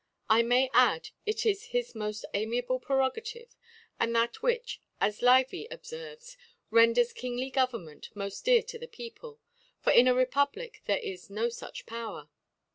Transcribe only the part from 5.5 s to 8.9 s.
obiervcs ♦, •renders Kingly Government nioft dear to the